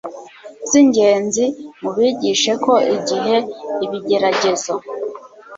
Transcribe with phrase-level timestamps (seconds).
[0.69, 1.45] zingenzi
[1.81, 3.35] Mubigishe ko igihe
[3.85, 4.73] ibigeragezo